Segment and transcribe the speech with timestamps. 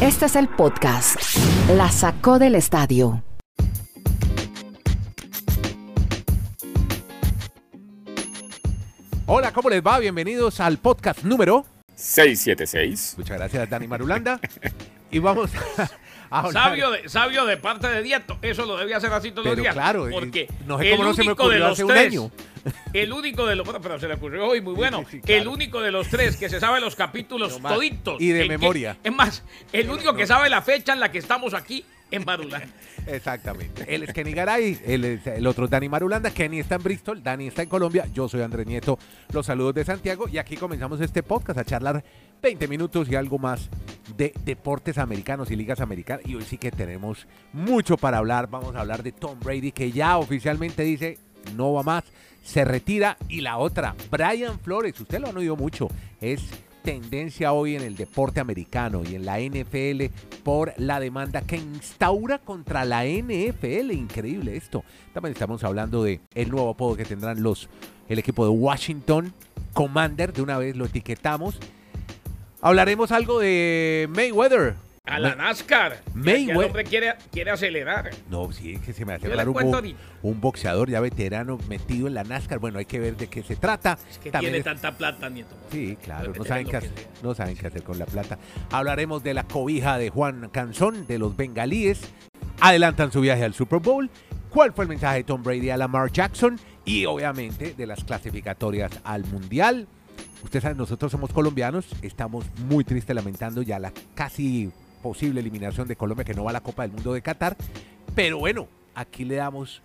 [0.00, 1.16] Este es el podcast.
[1.76, 3.22] La sacó del estadio.
[9.26, 9.98] Hola, ¿cómo les va?
[9.98, 11.64] Bienvenidos al podcast número.
[11.94, 13.14] 676.
[13.18, 14.40] Muchas gracias, Dani Marulanda.
[15.10, 15.88] y vamos a.
[16.52, 19.62] Sabio de, sabio de parte de Dieto, eso lo debía hacer así todos Pero los
[19.62, 19.74] días.
[19.74, 21.90] claro, porque no sé el cómo no se me único de ocurrió los hace un
[21.90, 22.30] tres, año.
[22.92, 25.00] El único de los, bueno, pero se le ocurrió hoy, muy bueno.
[25.00, 25.40] sí, sí, claro.
[25.42, 28.20] El único de los tres que se sabe los capítulos No toditos.
[28.20, 28.96] Y de el que- memoria.
[29.02, 29.42] es más,
[29.72, 32.62] el único que sabe la fecha en la que estamos aquí en Marula.
[33.06, 33.84] Exactamente.
[33.92, 36.30] Él es Kenny Garay, él es el otro es Dani Marulanda.
[36.30, 38.06] Kenny está en Bristol, Dani está en Colombia.
[38.12, 38.98] Yo soy Andrés Nieto.
[39.32, 40.28] Los saludos de Santiago.
[40.28, 42.04] Y aquí comenzamos este podcast a charlar
[42.42, 43.68] 20 minutos y algo más
[44.20, 46.26] de deportes americanos y ligas americanas.
[46.26, 48.50] Y hoy sí que tenemos mucho para hablar.
[48.50, 51.16] Vamos a hablar de Tom Brady, que ya oficialmente dice
[51.56, 52.04] no va más,
[52.44, 53.16] se retira.
[53.30, 55.88] Y la otra, Brian Flores, usted lo han oído mucho,
[56.20, 56.42] es
[56.82, 60.12] tendencia hoy en el deporte americano y en la NFL
[60.42, 63.90] por la demanda que instaura contra la NFL.
[63.92, 64.84] Increíble esto.
[65.14, 67.70] También estamos hablando de el nuevo apodo que tendrán los
[68.10, 69.32] el equipo de Washington
[69.72, 70.34] Commander.
[70.34, 71.58] De una vez lo etiquetamos.
[72.62, 74.74] Hablaremos algo de Mayweather.
[75.06, 76.02] A la NASCAR.
[76.14, 76.50] Mayweather.
[76.56, 78.10] El hombre quiere, quiere acelerar.
[78.28, 79.82] No, sí, es que se me hace raro un, bo-
[80.22, 82.58] un boxeador ya veterano metido en la NASCAR.
[82.60, 83.98] Bueno, hay que ver de qué se trata.
[84.08, 85.56] Es que También tiene es- tanta plata, Nieto.
[85.72, 86.90] Sí, claro, no saben, qué hacer,
[87.22, 88.38] no saben qué hacer con la plata.
[88.70, 92.02] Hablaremos de la cobija de Juan Canzón, de los bengalíes.
[92.60, 94.10] Adelantan su viaje al Super Bowl.
[94.50, 96.58] ¿Cuál fue el mensaje de Tom Brady a Lamar Jackson?
[96.84, 99.88] Y obviamente de las clasificatorias al Mundial.
[100.42, 101.86] Ustedes saben, nosotros somos colombianos.
[102.02, 104.70] Estamos muy tristes lamentando ya la casi
[105.02, 107.56] posible eliminación de Colombia que no va a la Copa del Mundo de Qatar.
[108.14, 109.82] Pero bueno, aquí le damos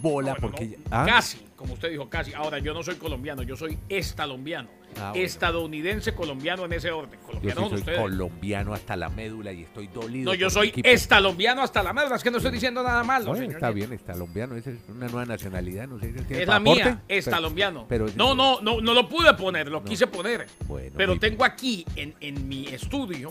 [0.00, 0.64] bola No, bueno, porque...
[0.66, 1.06] no, ya- ¿Ah?
[1.06, 2.34] Casi, como usted dijo, casi.
[2.34, 4.68] Ahora, yo no soy colombiano, yo soy estalombiano.
[4.98, 5.24] Ah, bueno.
[5.24, 7.20] Estadounidense, colombiano en ese orden.
[7.40, 8.00] Yo sí soy ustedes.
[8.00, 10.32] colombiano hasta la médula y estoy dolido.
[10.32, 10.88] No, yo soy equipo.
[10.88, 12.14] estalombiano hasta la madre.
[12.16, 13.26] Es que no estoy diciendo nada malo.
[13.26, 13.74] No, señor está Nieto.
[13.88, 17.86] bien, estalombiano, esa es una nueva nacionalidad, no sé si tiene Es la mía, estalombiano.
[17.88, 20.46] pero- no, no, no, no lo pude poner, lo quise poner.
[20.66, 23.30] Bueno, pero tengo aquí en, en mi estudio,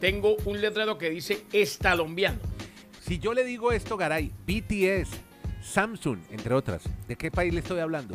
[0.00, 2.38] tengo un letrero que dice estalombiano.
[3.02, 5.10] Si yo le digo esto, Garay, BTS,
[5.66, 8.14] Samsung, entre otras, ¿de qué país le estoy hablando?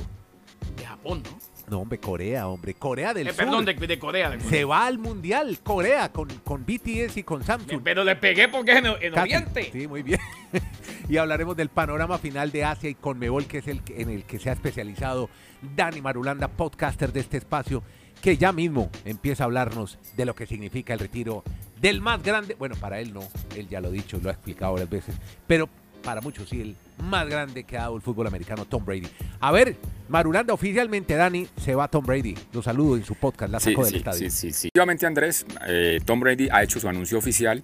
[0.78, 1.52] De Japón, ¿no?
[1.70, 3.38] No, hombre, Corea, hombre, Corea del Eh, Sur.
[3.46, 4.30] perdón, de, de Corea.
[4.30, 4.50] de Corea.
[4.50, 7.82] Se va al mundial, Corea, con, con BTS y con Samsung.
[7.84, 9.18] Pero le pegué porque es en.
[9.18, 9.70] Oriente.
[9.72, 10.20] Sí, muy bien.
[11.10, 14.40] y hablaremos del panorama final de Asia y Conmebol, que es el en el que
[14.40, 15.30] se ha especializado
[15.76, 17.84] Dani Marulanda, podcaster de este espacio,
[18.22, 21.44] que ya mismo empieza a hablarnos de lo que significa el retiro
[21.80, 22.56] del más grande.
[22.56, 23.22] Bueno, para él no,
[23.56, 25.16] él ya lo ha dicho, lo ha explicado varias veces,
[25.48, 25.70] pero
[26.04, 29.08] para muchos sí, el más grande que ha dado el fútbol americano, Tom Brady.
[29.40, 29.76] A ver,
[30.10, 32.36] Marulanda, oficialmente, Dani, se va Tom Brady.
[32.54, 34.30] Lo saludo en su podcast, la Sí, sacó del sí, estadio.
[34.32, 35.06] sí, sí, sí.
[35.06, 37.64] Andrés, eh, Tom Brady ha hecho su anuncio oficial.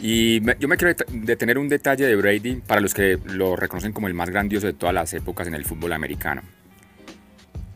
[0.00, 3.56] Y me- yo me quiero det- detener un detalle de Brady para los que lo
[3.56, 6.42] reconocen como el más grandioso de todas las épocas en el fútbol americano.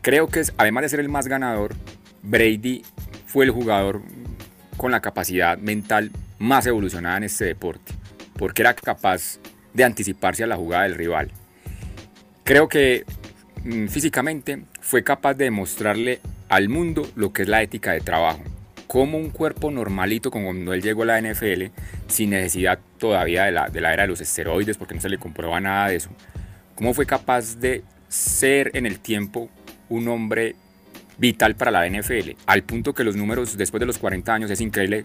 [0.01, 1.75] Creo que es- además de ser el más ganador,
[2.21, 2.83] Brady
[3.27, 4.01] fue el jugador
[4.77, 7.93] con la capacidad mental más evolucionada en este deporte,
[8.37, 9.39] porque era capaz
[9.73, 11.31] de anticiparse a la jugada del rival.
[12.43, 13.05] Creo que
[13.63, 16.19] mm, físicamente fue capaz de demostrarle
[16.49, 18.43] al mundo lo que es la ética de trabajo.
[18.87, 21.65] Como un cuerpo normalito, como cuando él llegó a la NFL,
[22.07, 25.17] sin necesidad todavía de la, de la era de los esteroides, porque no se le
[25.17, 26.09] comprueba nada de eso.
[26.75, 29.49] Cómo fue capaz de ser en el tiempo
[29.89, 30.55] un hombre
[31.17, 34.61] vital para la NFL, al punto que los números después de los 40 años es
[34.61, 35.03] increíble.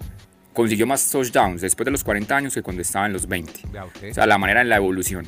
[0.58, 3.52] Consiguió más touchdowns después de los 40 años que cuando estaba en los 20.
[3.70, 4.10] Vea usted.
[4.10, 5.24] O sea, la manera en la evolución.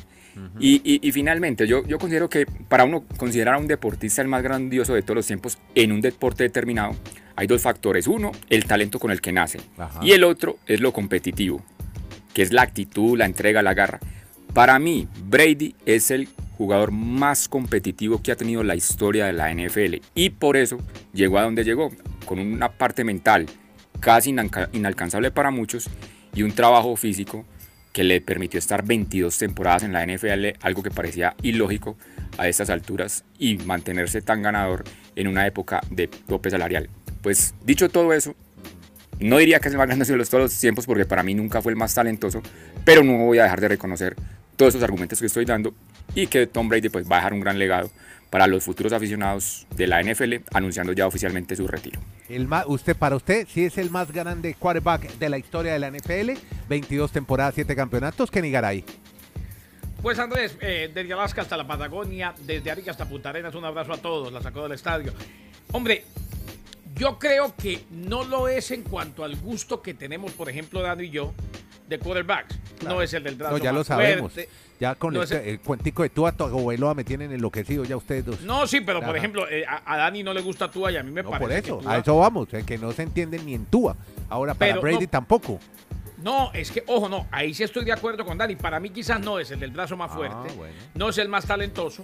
[0.59, 4.27] y, y- y finalmente, yo, yo considero que para uno considerar a un deportista el
[4.27, 6.97] más grandioso de todos los tiempos en un deporte determinado,
[7.37, 8.07] hay dos factores.
[8.07, 9.59] Uno, el talento con el que nace.
[9.77, 10.01] Ajá.
[10.03, 11.63] Y el otro es lo competitivo,
[12.33, 14.01] que es la actitud, la entrega, la garra.
[14.53, 16.27] Para mí, Brady es el
[16.57, 20.01] jugador más competitivo que ha tenido la historia de la NFL.
[20.13, 20.77] Y por eso
[21.13, 21.89] llegó a donde llegó,
[22.25, 23.45] con una parte mental
[24.01, 24.35] casi
[24.73, 25.89] inalcanzable para muchos
[26.33, 27.45] y un trabajo físico
[27.93, 31.97] que le permitió estar 22 temporadas en la NFL, algo que parecía ilógico
[32.37, 34.83] a estas alturas, y mantenerse tan ganador
[35.15, 36.89] en una época de tope salarial.
[37.21, 38.33] Pues dicho todo eso,
[39.19, 41.33] no diría que es el más grande de los- todos los tiempos, porque para mí
[41.33, 42.41] nunca fue el más talentoso,
[42.85, 44.15] pero no voy a dejar de reconocer
[44.55, 45.73] todos esos argumentos que estoy dando
[46.15, 47.91] y que Tom Brady pues, va a dejar un gran legado
[48.31, 51.99] para los futuros aficionados de la NFL, anunciando ya oficialmente su retiro.
[52.29, 55.79] El ma- usted, para usted, sí es el más grande quarterback de la historia de
[55.79, 56.31] la NFL.
[56.67, 58.31] 22 temporadas, 7 campeonatos.
[58.31, 58.83] Kenny Garay.
[60.01, 63.93] Pues Andrés, eh, desde Alaska hasta la Patagonia, desde Arica hasta Punta Arenas, un abrazo
[63.93, 65.13] a todos, la sacó del estadio.
[65.73, 66.03] Hombre,
[66.95, 71.05] Yo creo que no lo es en cuanto al gusto que tenemos, por ejemplo, Dani
[71.05, 71.33] y yo,
[71.87, 72.59] de quarterbacks.
[72.83, 74.33] No es el del brazo No, ya lo más sabemos.
[74.33, 74.51] fuerte.
[74.81, 77.31] Ya con No este- es el- el cuentico de tú a tu abuelo me tienen
[77.31, 78.41] enloquecido ya ustedes dos.
[78.41, 81.03] No, sí, pero por ejemplo, eh, a, a Dani no le gusta Tua y a
[81.03, 83.03] mí me No, parece por eso, que Tua- a eso vamos, eh, que no se
[83.03, 83.95] entienden ni en Tua.
[84.27, 85.59] Ahora, para Pero Brady no- tampoco.
[86.23, 88.55] No, es que, ojo, no, ahí sí estoy de acuerdo con Dani.
[88.55, 90.73] Para mí quizás no es el del brazo más Ah, fuerte, bueno.
[90.95, 92.03] no es el más talentoso,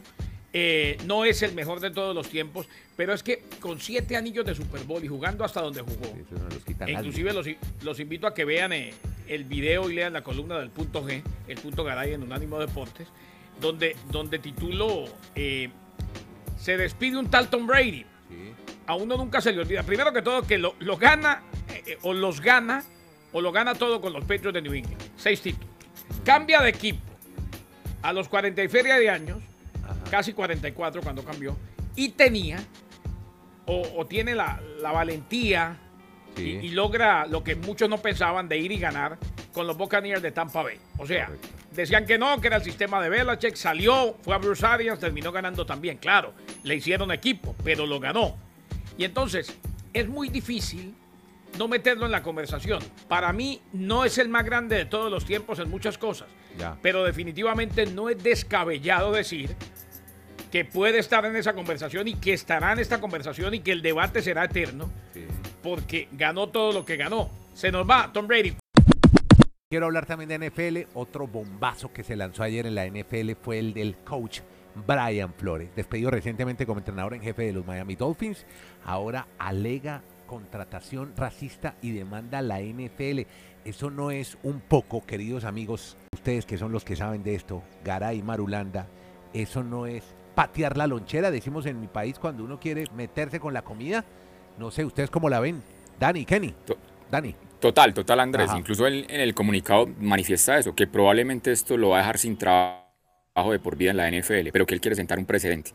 [0.53, 4.45] eh, no es el mejor de todos los tiempos, pero es que con siete anillos
[4.45, 7.47] de Super Bowl y jugando hasta donde jugó, no e inclusive los,
[7.83, 8.94] los invito a que vean eh,
[9.27, 13.07] el video y lean la columna del punto G, el punto Garay en Unánimo Deportes,
[13.59, 15.05] donde, donde titulo
[15.35, 15.69] eh,
[16.57, 18.05] Se despide un tal Tom Brady.
[18.29, 18.53] Sí.
[18.88, 19.83] A uno nunca se le olvida.
[19.83, 21.44] Primero que todo, que lo, lo gana
[22.03, 22.83] o los gana
[23.33, 25.01] o lo gana todo con los Patriots de New England.
[25.17, 25.69] Seis títulos.
[26.23, 27.01] Cambia de equipo
[28.01, 29.39] a los 40 y feria de años,
[30.07, 31.56] casi 44 cuando cambió,
[31.95, 32.59] y tenía
[33.65, 35.77] o, o tiene la, la valentía
[36.36, 36.59] Sí.
[36.62, 39.18] y, y logra lo que muchos no pensaban de ir y ganar
[39.54, 40.77] con los Buccaneers de Tampa Bay.
[41.00, 41.48] O sea, Correcto.
[41.71, 45.31] decían que no, que era el sistema de Belichick, salió, fue a Bruce Arians, terminó
[45.31, 48.38] ganando también, claro, le hicieron equipo, pero lo ganó.
[49.00, 49.51] Y entonces,
[49.94, 50.94] es muy difícil
[51.57, 52.83] no meterlo en la conversación.
[53.07, 56.27] Para mí, no es el más grande de todos los tiempos en muchas cosas,
[56.59, 56.77] Ya.
[56.83, 59.56] pero definitivamente no es descabellado decir
[60.51, 63.81] que puede estar en esa conversación y que estará en esta conversación y que el
[63.81, 65.25] debate será eterno Sí.
[65.61, 67.29] porque ganó todo lo que ganó.
[67.53, 68.55] Se nos va Tom Brady.
[69.69, 70.88] Quiero hablar también de NFL.
[70.94, 74.39] Otro bombazo que se lanzó ayer en la NFL fue el del coach
[74.88, 78.45] Brian Flores, despedido recientemente como entrenador en jefe de los Miami Dolphins.
[78.85, 83.25] Ahora alega contratación racista y demanda a la NFL.
[83.65, 87.63] Eso no es un poco, queridos amigos, ustedes que son los que saben de esto,
[87.83, 88.88] Garay Marulanda,
[89.33, 90.03] eso no es
[90.37, 94.05] patear la lonchera, decimos en mi país cuando uno quiere meterse con la comida.
[94.59, 95.63] No sé, ustedes cómo la ven.
[95.99, 96.53] Dani, Kenny.
[97.09, 97.33] Dani.
[97.59, 98.49] Total, total, Andrés.
[98.49, 98.59] Ajá.
[98.59, 102.37] Incluso él en el comunicado manifiesta eso, que probablemente esto lo va a dejar sin
[102.37, 105.71] trabajo de por vida en la NFL, pero que él quiere sentar un precedente.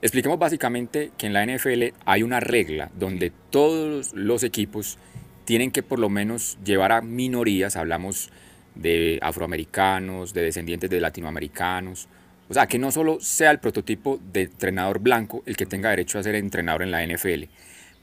[0.00, 4.96] Expliquemos básicamente que en la NFL hay una regla donde todos los equipos
[5.44, 8.30] tienen que por lo menos llevar a minorías, hablamos
[8.74, 12.08] de afroamericanos, de descendientes de latinoamericanos,
[12.48, 16.18] o sea, que no solo sea el prototipo de entrenador blanco el que tenga derecho
[16.18, 17.44] a ser entrenador en la NFL.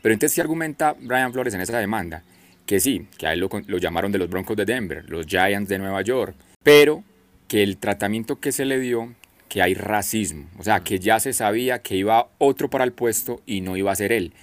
[0.01, 2.23] Pero entonces, ¿qué argumenta Brian Flores en esa demanda?
[2.65, 5.69] Que sí, que a él lo, lo llamaron de los Broncos de Denver, los Giants
[5.69, 7.03] de Nueva York, pero
[7.47, 9.13] que el tratamiento que se le dio,
[9.47, 13.41] que hay racismo, o sea, que ya se sabía que iba otro para el puesto
[13.45, 14.33] y no iba a ser él.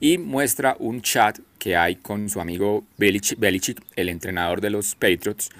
[0.00, 4.94] Y muestra un chat que hay con su amigo Belichick, Belichick, el entrenador de los
[4.94, 5.50] Patriots,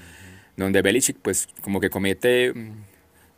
[0.57, 2.86] donde Belichick pues como que comete mm,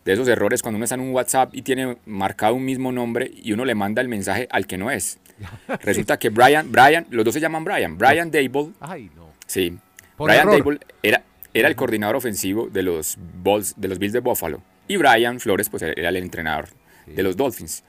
[0.09, 3.31] de esos errores cuando uno está en un WhatsApp y tiene marcado un mismo nombre
[3.31, 5.19] y uno le manda el mensaje al que no es.
[5.83, 9.29] Resulta que Brian, Brian, los dos se llaman Brian, Brian Dable, Ay, no.
[9.47, 9.77] sí,
[10.17, 10.65] Por Brian error.
[10.65, 11.23] Dable era,
[11.53, 15.69] era el coordinador ofensivo de los, Bulls, de los Bills de Buffalo y Brian Flores
[15.69, 16.69] pues era el entrenador
[17.07, 17.85] de los Dolphins.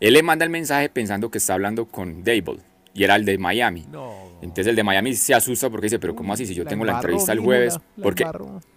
[0.00, 2.60] Él le manda el mensaje pensando que está hablando con Dable
[2.94, 3.86] y era el de Miami.
[3.92, 4.28] No.
[4.40, 6.84] Entonces el de Miami se asusta porque dice, pero ¿cómo así si yo La tengo
[6.84, 7.78] la entrevista el jueves?
[8.02, 8.24] Porque,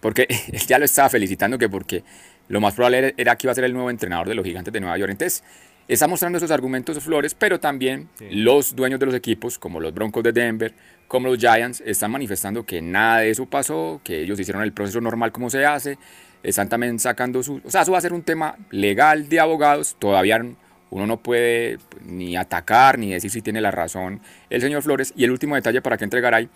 [0.00, 2.04] porque él ya lo estaba felicitando que porque
[2.52, 4.78] lo más probable era, que iba a ser el nuevo entrenador de los gigantes de
[4.78, 5.10] Nueva York.
[5.10, 5.42] Entonces
[5.88, 8.26] está mostrando esos argumentos Flores, pero también Sí.
[8.30, 10.74] los dueños de los equipos, como los Broncos de Denver,
[11.08, 15.00] como los Giants, están manifestando que nada de eso pasó, que ellos hicieron el proceso
[15.00, 15.96] normal como se hace,
[16.42, 17.62] están también sacando su...
[17.64, 20.44] O sea, eso va a ser un tema legal de abogados, todavía
[20.90, 25.14] uno no puede pues, ni atacar ni decir si tiene la razón el señor Flores.
[25.16, 26.50] Y el último detalle para que entregar ahí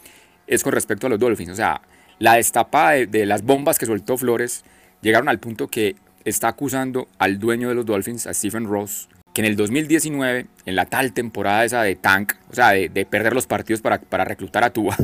[0.47, 1.53] es con respecto a los Dolphins.
[1.53, 1.81] O sea,
[2.19, 4.63] la destapada de, de las bombas que soltó Flores
[5.03, 9.43] llegaron al punto que está acusando al dueño de los Dolphins, a Stephen Ross, que
[9.43, 13.35] en el 2019, en la tal temporada esa de tank, o sea, de, de perder
[13.35, 14.97] los partidos para, para reclutar a Tua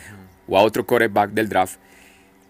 [0.48, 1.76] o a otro quarterback del draft,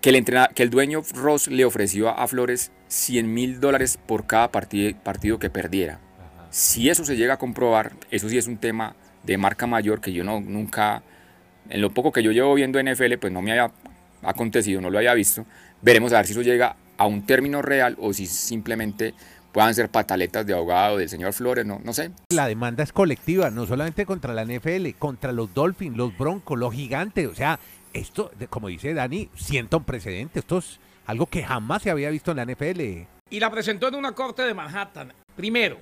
[0.00, 4.26] que el, entrena- que el dueño Ross le ofreció a, Flores 100 mil dólares por
[4.26, 5.98] cada partid- partido que perdiera.
[6.50, 10.12] Si eso se llega a comprobar, eso sí es un tema de marca mayor que
[10.12, 11.02] yo no, nunca,
[11.68, 13.70] en lo poco que yo llevo viendo NFL, pues no me haya
[14.22, 15.44] acontecido, no lo haya visto.
[15.82, 19.14] Veremos a ver si eso llega a un término real o si simplemente
[19.52, 22.10] puedan ser pataletas de abogado del señor Flores, no, no sé.
[22.30, 26.74] La demanda es colectiva, no solamente contra la NFL, contra los Dolphins, los Broncos, los
[26.74, 27.26] Gigantes.
[27.26, 27.58] O sea,
[27.94, 30.40] esto, de- como dice Dani, sienta un precedente.
[30.40, 33.06] Esto es algo que jamás se había visto en la NFL.
[33.30, 35.14] Y la presentó en una corte de Manhattan.
[35.34, 35.78] Primero,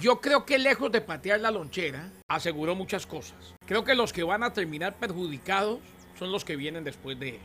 [0.00, 3.36] yo creo que lejos de patear la lonchera, aseguró muchas cosas.
[3.66, 5.80] Creo que los que van a terminar perjudicados
[6.18, 7.38] son los que vienen después de él.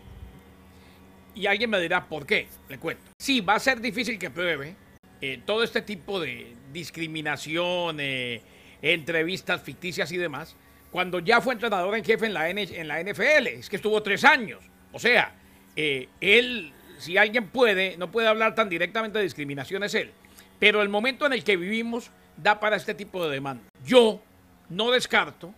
[1.35, 2.47] Y alguien me dirá, ¿por qué?
[2.69, 3.03] Le cuento.
[3.17, 4.75] Sí, va a ser difícil que pruebe
[5.21, 8.41] eh, todo este tipo de discriminación, eh,
[8.81, 10.55] entrevistas ficticias y demás,
[10.91, 13.47] cuando ya fue entrenador en jefe en la, N- en la NFL.
[13.47, 14.59] Es que estuvo tres años.
[14.91, 15.33] O sea,
[15.75, 20.11] eh, él, si alguien puede, no puede hablar tan directamente de discriminación, es él.
[20.59, 23.63] Pero el momento en el que vivimos da para este tipo de demanda.
[23.85, 24.21] Yo
[24.69, 25.53] no descarto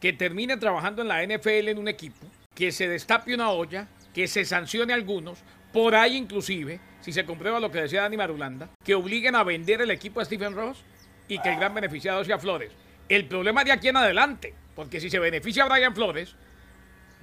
[0.00, 3.88] que termine trabajando en la NFL en un equipo, que se destape una olla,
[4.18, 5.38] que se sancione a algunos,
[5.72, 9.80] por ahí inclusive, si se comprueba lo que decía Dani Marulanda, que obliguen a vender
[9.80, 10.82] el equipo a Stephen Ross
[11.28, 12.72] y que el gran beneficiado sea Flores.
[13.08, 16.34] El problema de aquí en adelante, porque si se beneficia a Brian Flores,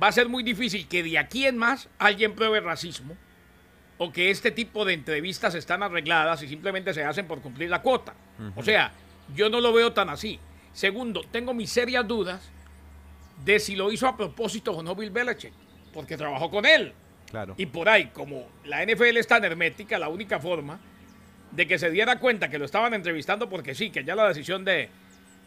[0.02, 3.18] va a ser muy difícil que de aquí en más alguien pruebe racismo
[3.98, 7.82] o que este tipo de entrevistas están arregladas y simplemente se hacen por cumplir la
[7.82, 8.14] cuota.
[8.56, 8.94] O sea,
[9.36, 10.40] yo no lo veo tan así.
[10.72, 12.50] Segundo, tengo mis serias dudas
[13.44, 15.52] de si lo hizo a propósito o no Bill Belichick,
[15.96, 16.94] porque trabajó con él.
[17.32, 17.56] Claro.
[17.58, 20.80] Y por ahí, como la NFL es tan hermética, la única forma
[21.52, 24.64] de que se diera cuenta que lo estaban entrevistando porque sí, que ya la decisión
[24.64, 24.90] de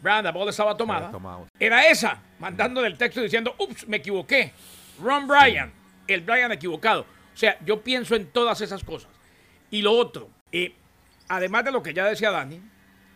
[0.01, 1.11] Brandon Ball estaba tomada,
[1.59, 4.51] era esa, mandándole el texto diciendo, ups, me equivoqué.
[5.01, 5.71] Ron Bryan,
[6.07, 7.01] el Bryan equivocado.
[7.01, 9.11] O sea, yo pienso en todas esas cosas.
[9.71, 10.73] Y lo otro, eh,
[11.27, 12.59] además de lo que ya decía Dani,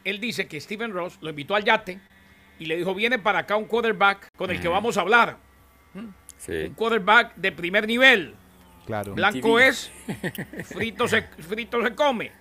[0.04, 2.00] él dice que Steven Ross lo invitó al yate
[2.60, 5.38] y le dijo, viene para acá un quarterback con el que vamos a hablar.
[6.46, 6.52] Sí.
[6.68, 8.36] Un quarterback de primer nivel.
[8.86, 9.14] Claro.
[9.14, 9.68] Blanco TV.
[9.68, 9.92] es,
[10.66, 12.32] frito se, frito se come.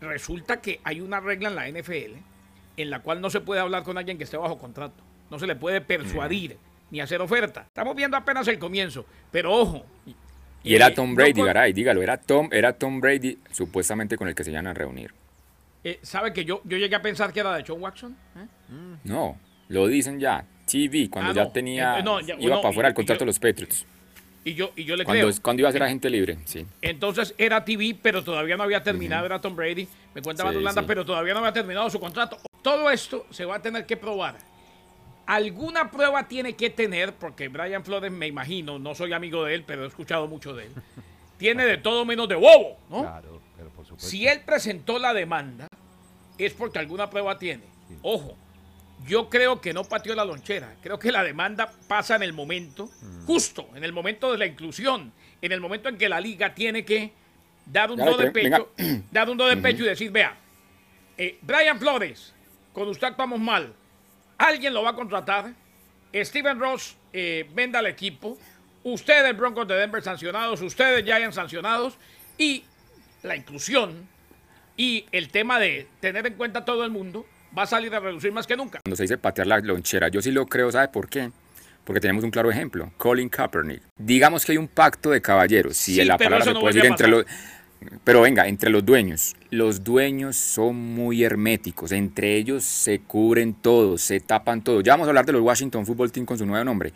[0.00, 2.16] Resulta que hay una regla en la NFL
[2.76, 5.02] en la cual no se puede hablar con alguien que esté bajo contrato.
[5.30, 6.58] No se le puede persuadir
[6.90, 7.62] ni hacer oferta.
[7.62, 9.84] Estamos viendo apenas el comienzo, pero ojo.
[10.62, 14.34] Y era eh, Tom Brady, Garay, dígalo, era Tom, era Tom Brady supuestamente con el
[14.34, 15.12] que se iban a reunir.
[15.82, 18.16] eh, ¿Sabe que yo, yo llegué a pensar que era de John Watson?
[18.36, 18.46] ¿Eh?
[19.04, 19.38] No,
[19.68, 20.44] lo dicen ya.
[20.70, 21.50] TV, cuando Ah, ya no.
[21.50, 23.86] tenía, Eh, no, ya- iba no, para afuera el contrato yo- de los Patriots.
[24.44, 25.42] Y yo, y yo le Cuando, creo.
[25.42, 26.64] cuando iba a ser agente libre, sí.
[26.80, 29.86] Entonces era TV, pero todavía no había terminado, era Tom Brady.
[30.14, 30.80] Me cuenta Sí, sí.
[30.86, 32.38] pero todavía no había terminado su contrato.
[32.62, 34.36] Todo esto se va a tener que probar.
[35.26, 39.64] Alguna prueba tiene que tener, porque Brian Flores, me imagino, no soy amigo de él,
[39.66, 40.72] pero he escuchado mucho de él.
[41.38, 43.02] Tiene de todo menos de bobo, ¿no?
[43.02, 44.08] Claro, pero por supuesto.
[44.10, 45.68] Si él presentó la demanda,
[46.38, 47.62] es porque alguna prueba tiene.
[48.02, 48.36] Ojo,
[49.06, 50.76] yo creo que no pateó la lonchera.
[50.82, 52.90] Creo que la demanda pasa en el momento,
[53.26, 56.84] justo en el momento de la inclusión, en el momento en que la liga tiene
[56.84, 57.12] que
[57.66, 58.72] dar un Ya, do de pecho,
[59.10, 60.36] dar un do de pecho y decir, vea,
[61.16, 62.34] eh, Brian Flores,
[62.72, 63.72] con usted actuamos mal,
[64.36, 65.52] alguien lo va a contratar,
[66.14, 68.38] Steven Ross eh, venda al equipo,
[68.82, 71.98] ustedes Broncos de Denver sancionados, ustedes Giants sancionados.
[72.38, 72.64] Y
[73.22, 74.08] la inclusión
[74.76, 77.26] y el tema de tener en cuenta todo el mundo
[77.56, 78.80] va a salir a reducir más que nunca.
[78.84, 81.30] Cuando se dice patear la lonchera, yo sí lo creo, ¿sabe por qué?
[81.84, 83.82] Porque tenemos un claro ejemplo, Colin Kaepernick.
[83.96, 86.90] Digamos que hay un pacto de caballeros, si Sí, la palabra se no puede decir
[86.90, 87.24] entre los...
[88.02, 89.36] Pero venga, entre los dueños.
[89.50, 94.80] Los dueños son muy herméticos, entre ellos se cubren todos, se tapan todo.
[94.80, 96.92] Ya vamos a hablar de los Washington Football Team con su nuevo nombre.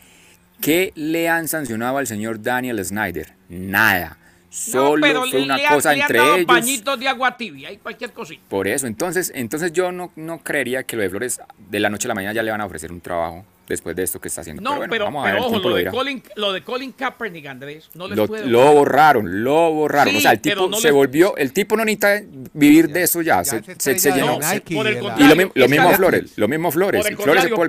[0.61, 3.35] ¿Qué le han sancionado al señor Daniel Snyder?
[3.49, 4.19] Nada.
[4.53, 6.47] Solo no, pero fue una le cosa le han entre dado ellos.
[6.47, 8.43] pañitos de agua tibia y cualquier cosita.
[8.51, 11.41] Por eso, entonces, entonces yo no, no creería que lo de Flores
[11.71, 14.03] de la noche a la mañana ya le van a ofrecer un trabajo después de
[14.03, 14.61] esto que está haciendo.
[14.61, 15.87] No, bueno, pero, vamos a ver, pero ojo, lo de.
[15.87, 20.13] Colin, lo de Colin Kaepernick, Andrés, no les Lo, puede lo borraron, lo borraron.
[20.13, 22.21] Sí, o sea, el pero tipo no se les- volvió, el tipo no necesita
[22.53, 23.43] vivir de eso ya.
[23.43, 24.39] Ya se, estrella llenó.
[25.17, 27.07] Y lo, mismo Flores, lo mismo Flores.
[27.07, 27.69] Flores se contrario, puede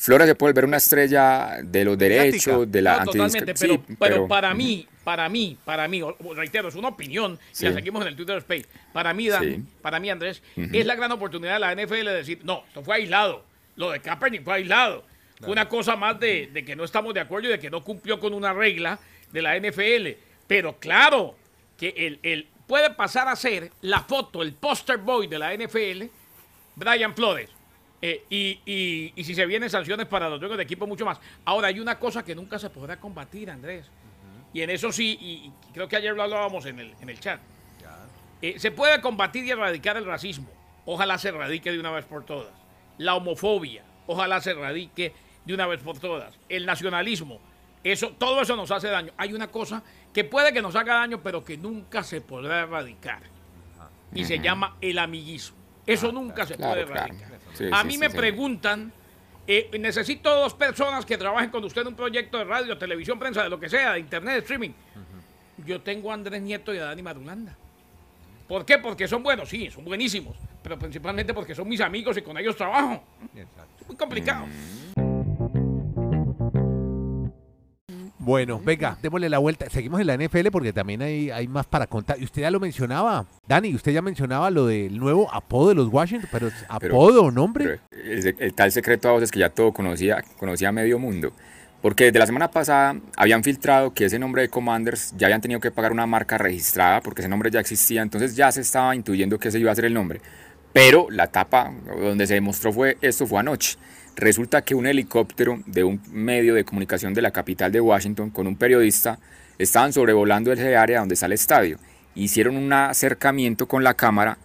[0.00, 3.80] Flores se puede volver una estrella de los derechos, de la No, totalmente, pero, sí,
[3.98, 6.00] pero para mí, para mí, para mí,
[6.36, 7.74] reitero, es una opinión, y la Sí.
[7.74, 8.66] seguimos en el Twitter Space.
[8.92, 9.62] Para mí, Dan, Sí.
[9.82, 12.94] para mí, Andrés, es la gran oportunidad de la NFL de decir, no, esto fue
[12.96, 13.44] aislado.
[13.74, 15.04] Lo de Kaepernick fue aislado.
[15.40, 17.82] Fue una cosa más de, de que no estamos de acuerdo y de que no
[17.82, 18.98] cumplió con una regla
[19.32, 20.16] de la NFL.
[20.46, 21.36] Pero claro,
[21.76, 26.08] que el, el- puede pasar a ser la foto, el poster boy de la NFL,
[26.76, 27.48] Brian Flores.
[28.00, 31.18] Eh, y, y- y si se vienen sanciones para los dueños de equipo, mucho más.
[31.44, 33.86] Ahora, hay una cosa que nunca se podrá combatir, Andrés.
[34.52, 37.18] Y en eso sí, y, y creo que ayer lo hablábamos en el, en el
[37.20, 37.40] chat.
[38.40, 40.48] Eh, se puede combatir y erradicar el racismo.
[40.86, 42.52] Ojalá se erradique de una vez por todas.
[42.98, 43.82] La homofobia.
[44.06, 45.12] Ojalá se erradique
[45.44, 46.34] de una vez por todas.
[46.48, 47.40] El nacionalismo.
[47.82, 49.12] Eso, todo eso nos hace daño.
[49.16, 49.82] Hay una cosa
[50.14, 53.22] que puede que nos haga daño, pero que nunca se podrá erradicar.
[54.14, 55.56] Y se llama el amiguismo.
[55.84, 56.92] Eso nunca se puede claro.
[56.92, 57.27] erradicar.
[57.54, 58.16] Sí, A mí sí, me sí.
[58.16, 58.92] preguntan,
[59.46, 63.42] eh, necesito dos personas que trabajen con usted en un proyecto de radio, televisión, prensa,
[63.42, 64.70] de lo que sea, de internet, de streaming.
[65.66, 67.56] Yo tengo a Andrés Nieto y a Dani Marulanda.
[68.46, 68.78] ¿Por qué?
[68.78, 72.56] Porque son buenos, sí, son buenísimos, pero principalmente porque son mis amigos y con ellos
[72.56, 73.02] trabajo.
[73.34, 73.84] Exacto.
[73.86, 74.46] Muy complicado.
[78.28, 79.70] Bueno, venga, démosle la vuelta.
[79.70, 82.20] Seguimos en la NFL porque también hay, hay más para contar.
[82.20, 85.88] Y usted ya lo mencionaba, Dani, usted ya mencionaba lo del nuevo apodo de los
[85.90, 87.80] Washington, pero es Pero- apodo o nombre.
[87.88, 91.32] Pero el, el tal secreto a voces que ya todo conocía, conocía medio mundo.
[91.80, 95.58] Porque desde la semana pasada habían filtrado que ese nombre de Commanders ya habían tenido
[95.60, 99.38] que pagar una marca registrada porque ese nombre ya existía, entonces ya se estaba intuyendo
[99.38, 100.20] que ese iba a ser el nombre.
[100.74, 103.78] Pero la etapa donde se demostró fue esto fue anoche.
[104.18, 108.48] Resulta que un helicóptero de un medio de comunicación de la capital de Washington con
[108.48, 109.18] un periodista
[109.58, 111.78] estaban sobrevolando ese área donde está el estadio.
[112.16, 114.36] Hicieron un acercamiento con la cámara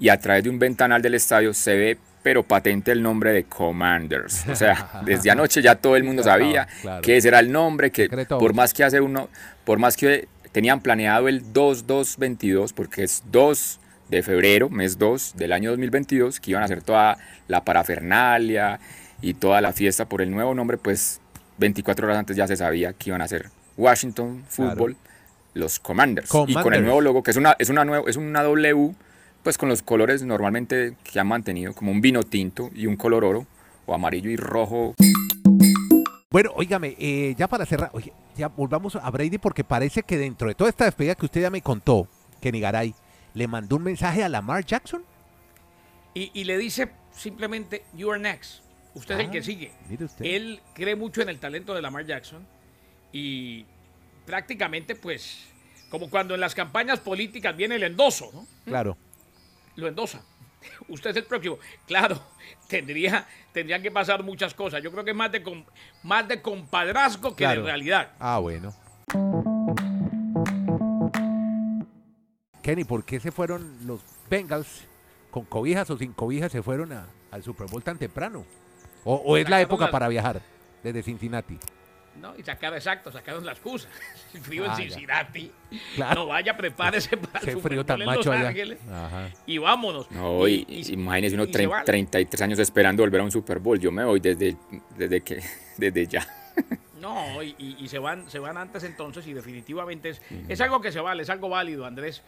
[0.00, 3.44] y a través de un ventanal del estadio se ve pero patente el nombre de
[3.44, 4.46] Commanders.
[4.48, 7.02] O sea, desde anoche ya todo el mundo sabía Claro.
[7.02, 9.28] que ese era el nombre, que por más que hace uno,
[9.64, 15.52] por más que tenían planeado el 2222, porque es 2 de febrero, mes 2 del
[15.52, 18.80] año 2022, que iban a hacer toda la parafernalia
[19.20, 21.20] y toda la fiesta por el nuevo nombre, pues
[21.58, 24.96] 24 horas antes ya se sabía que iban a hacer Washington Football,
[25.54, 26.30] los Commanders.
[26.46, 28.94] Y con el nuevo logo, que es una, es una, nueva, es una W,
[29.42, 33.24] pues con los colores normalmente que han mantenido, como un vino tinto y un color
[33.24, 33.46] oro,
[33.86, 34.94] o amarillo y rojo.
[36.30, 40.48] Bueno, óigame, eh, ya para cerrar, oye, ya volvamos a Brady porque parece que dentro
[40.48, 42.06] de toda esta despedida que usted ya me contó,
[42.40, 42.94] Kenny Garay
[43.34, 45.02] le mandó un mensaje a Lamar Jackson.
[46.14, 48.67] Y, y le dice simplemente, you are next.
[48.94, 49.72] Usted es el Ah, que sigue.
[49.88, 50.24] mire usted.
[50.24, 52.44] Él cree mucho en el talento de Lamar Jackson
[53.12, 53.64] y
[54.26, 55.44] prácticamente, pues,
[55.90, 58.46] como cuando en las campañas políticas viene el endoso, ¿no?
[58.64, 58.96] Claro.
[59.76, 60.22] Lo endosa.
[60.88, 61.58] Usted es el próximo.
[61.86, 62.20] Claro,
[62.68, 64.82] tendría, tendrían que pasar muchas cosas.
[64.82, 65.64] Yo creo que es más de,
[66.02, 67.60] más de compadrazgo que Claro.
[67.62, 68.12] de realidad.
[68.18, 68.74] Ah, bueno.
[72.62, 74.84] Kenny, ¿por qué se fueron los Bengals
[75.30, 78.44] con cobijas o sin cobijas se fueron a- al Super Bowl tan temprano?
[79.10, 80.42] ¿O, o es la época las- para viajar
[80.82, 81.58] desde Cincinnati?
[82.20, 82.36] ¿no?
[82.36, 83.88] Y sacar, exacto, sacaron la excusa.
[84.34, 84.76] El frío Ah, en.
[84.90, 85.50] Cincinnati.
[85.94, 86.20] Claro.
[86.22, 88.48] No vaya, prepárese para el frío tan macho Los allá.
[88.48, 88.78] Ángeles.
[88.90, 89.30] Ajá.
[89.46, 90.10] Y vámonos.
[90.10, 91.84] No, y, y- imagínese uno y se trein- van.
[91.86, 93.78] 33 años esperando volver a un Super Bowl.
[93.78, 94.56] Yo me voy desde,
[94.96, 95.40] desde que
[95.78, 96.26] desde ya.
[97.00, 100.80] No, y, y- y se van, se van antes entonces y definitivamente es, es algo
[100.80, 102.22] que se vale, es algo válido, Andrés.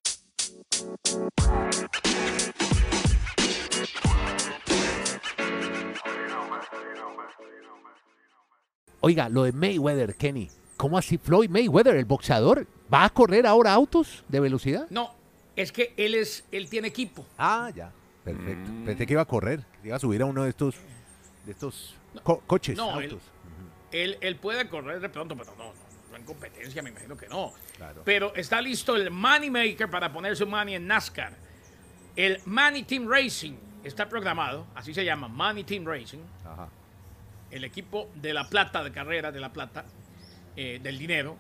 [9.01, 10.51] Oiga, lo de Mayweather, Kenny.
[10.77, 14.87] ¿Cómo así Floyd Mayweather, el boxeador, va a correr ahora autos de velocidad?
[14.91, 15.15] No,
[15.57, 17.27] es que él es, él tiene equipo.
[17.37, 17.93] Ah, ya.
[18.25, 18.71] Perfecto.
[18.71, 18.85] Mm.
[18.85, 20.75] Pensé que iba a correr, que iba a subir a uno de estos,
[21.45, 22.99] de estos co- coches, No.
[23.93, 25.73] Él, él puede correr de pronto, pero no, no,
[26.11, 27.53] no en competencia, me imagino que no.
[27.77, 28.03] Claro.
[28.05, 31.33] Pero está listo el Money Maker para poner su money en NASCAR.
[32.15, 36.21] El Money Team Racing está programado, así se llama, Money Team Racing.
[36.45, 36.69] Ajá.
[37.51, 39.85] El equipo de La Plata, de carrera de La Plata,
[40.57, 41.37] eh, del dinero,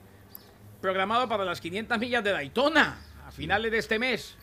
[0.80, 4.36] programado para las 500 millas de Daytona a finales de este mes.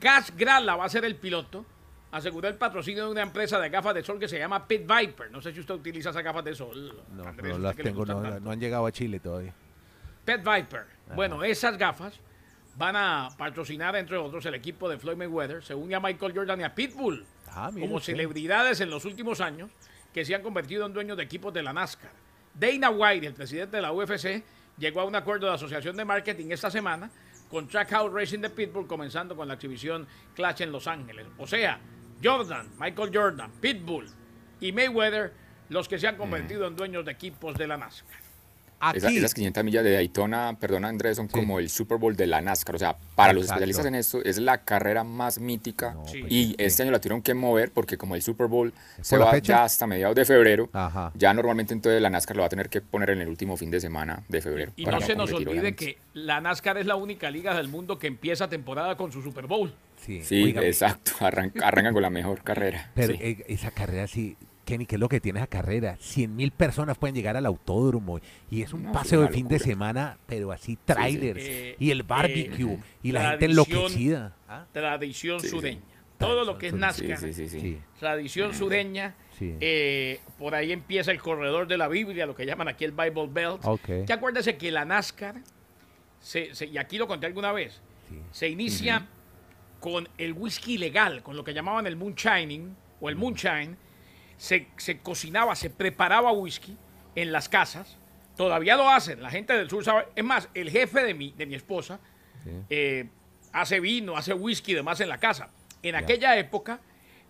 [0.00, 1.64] Cash Grala va a ser el piloto.
[2.12, 5.30] Aseguró el patrocinio de una empresa de gafas de sol que se llama Pit Viper.
[5.32, 7.02] No sé si usted utiliza esas gafas de sol.
[7.12, 9.52] No, Andrés, no las tengo, no, no han llegado a Chile todavía.
[10.24, 10.86] Pet Viper.
[11.16, 12.14] Bueno, esas gafas
[12.76, 15.62] van a patrocinar, entre otros, el equipo de Floyd Mayweather.
[15.64, 18.12] Se une a Michael Jordan y a Pitbull Ah, como usted.
[18.12, 19.70] celebridades en los últimos años
[20.14, 22.12] que se han convertido en dueños de equipos de la NASCAR.
[22.54, 24.44] Dana White, el presidente de la UFC,
[24.78, 27.10] llegó a un acuerdo de asociación de marketing esta semana
[27.50, 31.26] con Trackhouse Racing de Pitbull, comenzando con la exhibición Clash en Los Ángeles.
[31.36, 31.80] O sea,
[32.22, 34.06] Jordan, Michael Jordan, Pitbull
[34.60, 35.32] y Mayweather,
[35.68, 38.23] los que se han convertido en dueños de equipos de la NASCAR.
[38.92, 42.26] Esa- Aquí, esas 500 millas de Daytona, perdona Andrés, son como el Super Bowl de
[42.26, 42.74] la NASCAR.
[42.76, 45.94] O sea, para los especialistas en esto, es la carrera más mítica.
[45.94, 46.20] No, Sí.
[46.20, 46.54] pues, y sí.
[46.58, 49.54] este año la tuvieron que mover porque como el Super Bowl se va fecha?
[49.54, 51.12] ya hasta mediados de febrero, Ajá.
[51.14, 53.70] ya normalmente entonces la NASCAR lo va a tener que poner en el último fin
[53.70, 54.72] de semana de febrero.
[54.76, 55.84] Y no se nos olvide obviamente.
[55.86, 59.46] que la NASCAR es la única liga del mundo que empieza temporada con su Super
[59.46, 59.74] Bowl.
[59.98, 60.22] sí,
[60.60, 62.90] exacto, arranca, arrancan con la mejor carrera.
[62.94, 63.18] Pero sí.
[63.22, 65.96] eh, esa carrera sí, Kenny, ¿qué es lo que tiene esa carrera?
[66.00, 68.18] 100 mil personas pueden llegar al autódromo
[68.50, 72.00] y es un No, paseo de fin de semana, pero así trailers Eh, y el
[72.00, 74.34] eh, barbecue y la gente enloquecida.
[74.48, 74.64] ¿Ah?
[74.72, 75.50] Tradición Sí, sí.
[75.50, 75.80] sureña.
[76.18, 77.18] Todo lo que es Sí, NASCAR.
[77.18, 77.60] Sí, sí, sí, sí.
[77.60, 78.52] Sí, tradición
[79.60, 83.28] eh, por ahí empieza el corredor de la Biblia, lo que llaman aquí el Bible
[83.30, 83.60] Belt.
[83.64, 84.06] Ok.
[84.06, 85.36] Que acuérdese que la NASCAR,
[86.20, 88.16] se- se- y aquí lo conté alguna vez, Sí.
[88.30, 89.06] se inicia
[89.80, 93.76] con el whisky legal, con lo que llamaban el moonshining o el moonshine.
[94.36, 96.76] Se, se cocinaba, se preparaba whisky
[97.14, 97.96] en las casas.
[98.36, 100.06] Todavía lo hacen, la gente del sur sabe.
[100.16, 102.00] Es más, el jefe de mi, de mi esposa
[102.42, 102.50] Sí.
[102.68, 103.08] eh,
[103.52, 105.48] hace vino, hace whisky y demás en la casa.
[105.82, 106.80] En aquella época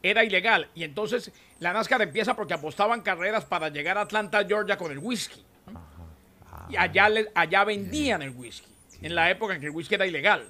[0.03, 4.77] era ilegal y entonces la NASCAR empieza porque apostaban carreras para llegar a Atlanta, Georgia
[4.77, 5.45] con el whisky.
[6.71, 8.67] y allá, le- allá vendían el whisky,
[9.03, 10.49] en la época en que el whisky era ilegal.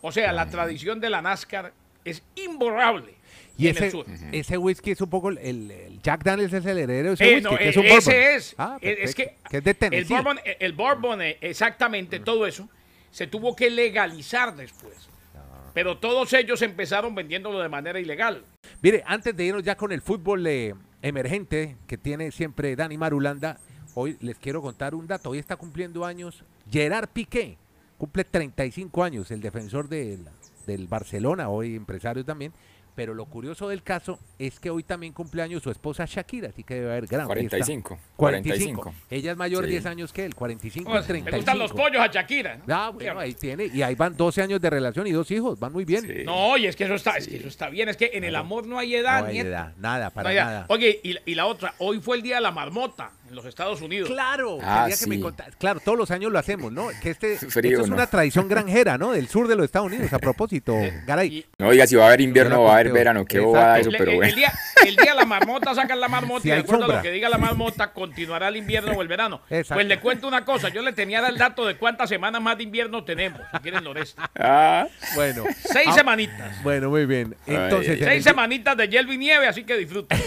[0.00, 1.72] O sea, la tradición de la NASCAR
[2.04, 3.16] es imborrable
[3.58, 4.06] Y en el ese, sur.
[4.32, 7.34] ese whisky es un poco el, el Jack Daniels es el heredero de ese Eh,
[7.34, 7.98] whisky, no, que es eh, un bourbon.
[7.98, 8.54] ese es.
[8.56, 10.14] Ah, Eh, es que, es de el Tennessee.
[10.14, 12.68] bourbon, eh, el bourbon, eh, exactamente, todo eso,
[13.10, 15.08] se tuvo que legalizar después.
[15.34, 15.70] Ah.
[15.74, 18.44] Pero todos ellos empezaron vendiéndolo de manera ilegal.
[18.80, 23.58] Mire, antes de irnos ya con el fútbol eh, emergente que tiene siempre Dani Marulanda,
[23.94, 25.30] hoy les quiero contar un dato.
[25.30, 27.58] Hoy está cumpliendo años Gerard Piqué.
[27.96, 30.24] Cumple 35 años, el defensor del,
[30.68, 32.52] del Barcelona, hoy empresario también.
[32.98, 36.64] Pero lo curioso del caso es que hoy también cumple años su esposa Shakira, así
[36.64, 37.56] que debe haber gran fiesta.
[37.56, 38.82] 45, 45.
[38.82, 38.94] 45.
[39.08, 39.70] Ella es mayor Sí.
[39.70, 41.30] 10 años que él, 45 y Pues, 35.
[41.30, 42.56] le gustan los pollos a Shakira.
[42.66, 42.74] ¿no?
[42.74, 43.66] Ah, bueno, ahí tiene.
[43.66, 46.02] Y ahí van 12 años de relación y dos hijos, van muy bien.
[46.02, 46.24] Sí.
[46.24, 47.88] No, y es que eso está, es que eso está bien.
[47.88, 50.36] Es que en el amor no hay edad, No hay edad, nada, No para hay
[50.36, 50.44] edad.
[50.46, 50.66] nada.
[50.68, 53.44] Oye, y, la- y la otra, hoy fue el día de la marmota en los
[53.44, 54.08] Estados Unidos.
[54.08, 55.22] Claro, Ah, que sí.
[55.58, 56.88] Claro, todos los años lo hacemos, ¿no?
[57.02, 57.94] Que este Frío, esto es ¿no?
[57.96, 59.12] una tradición granjera, ¿no?
[59.12, 60.74] Del sur de los Estados Unidos, a propósito,
[61.06, 61.44] Garay.
[61.58, 63.90] No, oiga, si va a haber invierno o va a haber verano, qué bobada eso,
[63.96, 64.34] pero el, bueno.
[64.34, 64.52] día,
[64.86, 66.96] el día de la marmota sacan la marmota Si y de hay acuerdo a sombra.
[66.98, 69.40] lo que diga la marmota continuará el invierno o el verano.
[69.50, 69.74] Exacto.
[69.74, 72.64] Pues le cuento una cosa, yo le tenía el dato de cuántas semanas más de
[72.64, 74.20] invierno tenemos aquí en el noreste.
[74.38, 75.44] Ah, Bueno.
[75.64, 76.62] Seis Ah, semanitas.
[76.62, 77.34] Bueno, muy bien.
[77.46, 80.18] Entonces, ay, Seis el- semanitas de hielo y nieve, así que disfruten.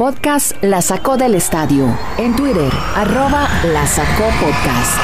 [0.00, 1.86] Podcast La Sacó del Estadio.
[2.16, 4.98] En Twitter, arroba La Sacó Podcast.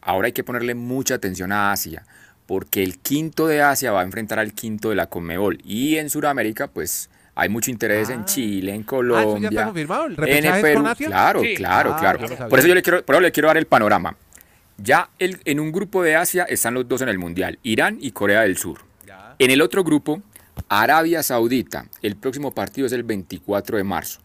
[0.00, 2.04] Ahora hay que ponerle mucha atención a Asia,
[2.46, 5.60] porque el quinto de Asia va a enfrentar al quinto de la Conmebol.
[5.64, 9.48] Y en Sudamérica, pues hay mucho interés en Chile, en Colombia.
[9.48, 10.06] está confirmado?
[10.06, 10.82] ¿El en Perú.
[10.82, 11.06] con Asia?
[11.06, 11.54] Claro, Sí.
[11.54, 12.48] claro, Ah, claro.
[12.50, 14.16] Por eso yo le quiero, por eso le quiero dar el panorama.
[14.76, 18.10] Ya el- en un grupo de Asia están los dos en el Mundial, Irán y
[18.10, 18.80] Corea del Sur.
[19.38, 20.22] En el otro grupo,
[20.68, 21.86] Arabia Saudita.
[22.02, 24.20] El próximo partido es el 24 de marzo.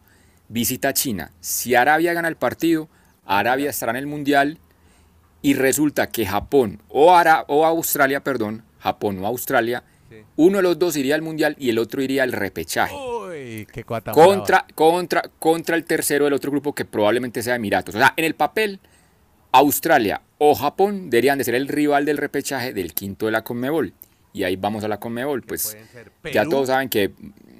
[0.48, 1.30] Visita China.
[1.40, 2.88] Si Arabia gana el partido,
[3.24, 4.58] Arabia estará en el Mundial
[5.42, 9.84] y resulta que Japón o, Ara- o Australia, perdón, Japón o Australia,
[10.36, 12.94] uno de los dos iría al Mundial y el otro iría al repechaje.
[12.94, 17.94] Uy, qué cuata Contra, contra, contra el tercero del otro grupo que probablemente sea Emiratos.
[17.94, 18.80] O sea, en el papel,
[19.52, 23.92] Australia o Japón deberían de ser el rival del repechaje del quinto de la Conmebol.
[24.32, 25.42] Y ahí vamos a la Conmebol.
[25.42, 25.76] Pues
[26.32, 27.12] ya todos saben que...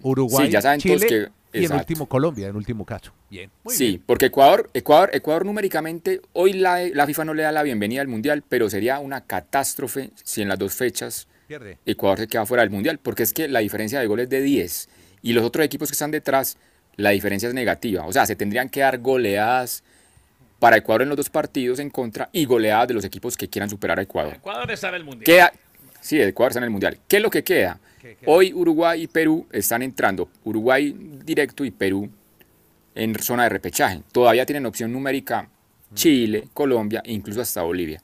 [0.03, 1.17] Uruguay, sí, ya saben Chile todos que...
[1.53, 1.83] y en exacto.
[1.83, 3.13] último Colombia, en último caso.
[3.29, 3.51] Bien.
[3.65, 4.03] Muy sí, bien.
[4.07, 8.09] porque Ecuador, Ecuador, Ecuador numéricamente, hoy la, la FIFA no le da la bienvenida al
[8.09, 11.79] Mundial, pero sería una catástrofe si en las dos fechas Pierde.
[11.85, 14.41] Ecuador se queda fuera del Mundial, porque es que la diferencia de goles es de
[14.41, 14.89] 10
[15.23, 16.57] y los otros equipos que están detrás,
[16.97, 18.07] la diferencia es negativa.
[18.07, 19.83] O sea, se tendrían que dar goleadas
[20.61, 23.69] para Ecuador en los dos partidos en contra y goleadas de los equipos que quieran
[23.69, 24.35] superar a Ecuador.
[24.35, 25.25] Ecuador está en el mundial.
[25.25, 25.53] Queda,
[26.01, 26.99] sí, Ecuador está en el Mundial.
[27.09, 27.81] ¿Qué es lo que queda?
[28.27, 30.29] Hoy Uruguay y Perú están entrando.
[30.45, 30.95] Uruguay
[31.25, 32.09] directo y Perú
[32.95, 34.03] en zona de repechaje.
[34.13, 35.49] Todavía tienen opción numérica
[35.95, 38.01] Chile, Colombia e incluso hasta Bolivia.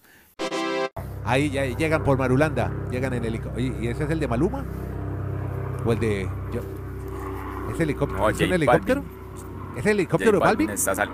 [1.24, 3.82] Ahí ya llegan por Marulanda, llegan en helicóptero.
[3.82, 4.64] ¿Y ese es el de Maluma?
[5.84, 6.28] ¿O el de.?
[6.52, 6.62] yo-
[7.72, 8.18] ¿Es helicóptero?
[8.20, 9.04] No, ¿Es un helicóptero?
[9.76, 10.70] ¿Es el helicóptero de Balvin?
[10.70, 11.10] está, sal-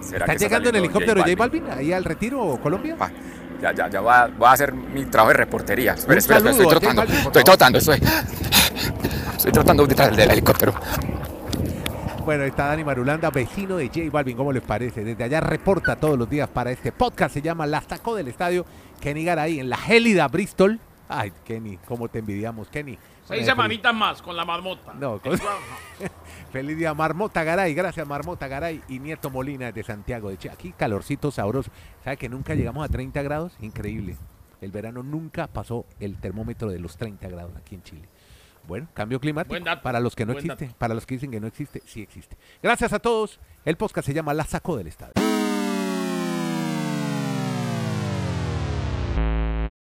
[0.00, 2.96] ¿Será ¿Está que llegando en saliendo helicóptero J Balvin ahí al retiro Colombia?
[2.96, 3.10] Pa,
[3.60, 5.92] Ya, ya, ya voy a, voy a hacer mi trabajo de reportería.
[5.94, 7.02] Espera, estoy trotando.
[7.02, 8.00] Balvin, Estoy trotando, estoy.
[9.36, 10.74] Estoy trotando detrás del helicóptero.
[12.24, 15.02] Bueno, está Dani Marulanda, vecino de J Balvin, ¿cómo les parece?
[15.02, 18.64] Desde allá reporta todos los días para este podcast, se llama La Sacó del Estadio.
[19.00, 20.78] Kenny Garay en la gélida Bristol.
[21.08, 22.98] Ay, Kenny, cómo te envidiamos, Kenny.
[23.30, 24.92] Seis semanitas más con la marmota.
[24.94, 25.38] No, con-
[26.52, 27.74] Feliz día, Marmota Garay.
[27.74, 30.54] Gracias, Marmota Garay y Nieto Molina de Santiago de Chile.
[30.54, 31.70] Aquí calorcito sabroso.
[32.02, 33.52] ¿Sabe que nunca llegamos a 30 grados?
[33.60, 34.16] Increíble.
[34.60, 38.08] El verano nunca pasó el termómetro de los 30 grados aquí en Chile.
[38.66, 39.52] Bueno, cambio climático.
[39.52, 40.76] Buen dato, Para los que no existe, dato.
[40.78, 42.36] para los que dicen que no existe, sí existe.
[42.62, 43.40] Gracias a todos.
[43.64, 45.14] El podcast se llama La Sacó del Estadio.